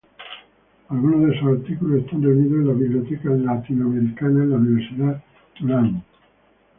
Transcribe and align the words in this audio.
Algunos 0.89 1.29
de 1.29 1.39
sus 1.39 1.59
artículos 1.59 1.99
están 2.03 2.23
reunidos 2.23 2.57
en 2.61 2.67
la 2.69 2.73
Biblioteca 2.73 3.29
Latinoamericana 3.29 4.43
en 4.45 4.49
la 4.49 4.55
Universidad 4.55 5.23
Tulane. 5.59 6.03